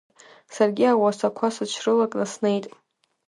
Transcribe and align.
Саргьы 0.53 0.85
ауасақәа 0.87 1.47
сыҽрылакны 1.55 2.25
снеит. 2.31 2.65